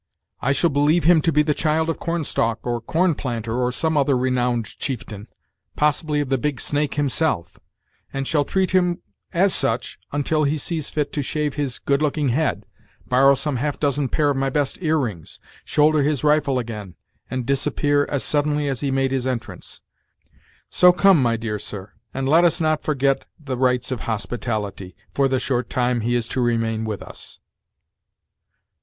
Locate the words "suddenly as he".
18.23-18.89